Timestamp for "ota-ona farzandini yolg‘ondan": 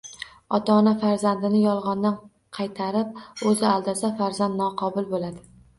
0.57-2.17